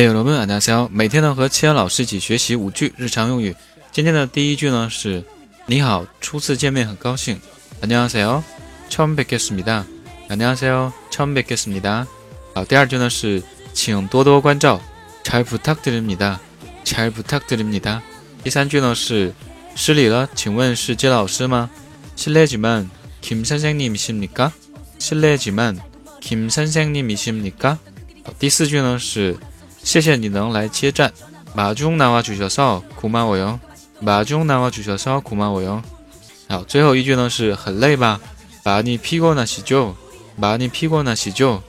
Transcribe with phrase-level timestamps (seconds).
[29.82, 31.12] 谢谢你能来接站。
[31.54, 33.58] 马中南娃举小哨，苦骂我哟，
[33.98, 35.82] 马中南娃举小哨，苦骂我哟。
[36.48, 38.20] 好，最后一句呢是很累吧，
[38.62, 39.92] 把你屁股하洗 죠，
[40.40, 41.60] 把你屁股하洗 죠。